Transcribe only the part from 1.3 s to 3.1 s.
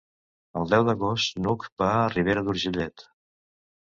n'Hug va a Ribera d'Urgellet.